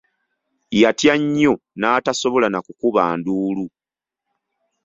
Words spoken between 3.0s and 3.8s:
nduulu.